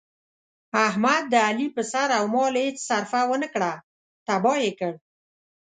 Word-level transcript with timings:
احمد 0.87 1.23
د 1.29 1.35
علي 1.47 1.67
په 1.75 1.81
سر 1.91 2.07
او 2.19 2.25
مال 2.33 2.53
هېڅ 2.63 2.77
سرفه 2.87 3.21
ونه 3.29 3.47
کړه، 3.53 3.71
تیاه 4.27 4.55
یې 4.63 4.71
کړ. 4.79 4.93